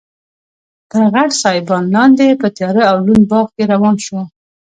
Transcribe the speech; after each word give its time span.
تر 0.91 1.03
غټ 1.13 1.29
سایبان 1.43 1.83
لاندې 1.95 2.39
په 2.41 2.47
تیاره 2.57 2.83
او 2.91 2.97
لوند 3.05 3.25
باغ 3.31 3.47
کې 3.55 3.63
روان 3.73 3.95
شوو. 4.05 4.21